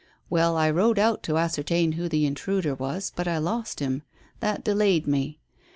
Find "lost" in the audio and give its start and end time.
3.37-3.79